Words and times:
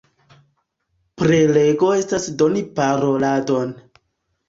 Prelego 1.23 1.91
estas 1.99 2.29
doni 2.43 2.67
paroladon. 2.83 3.81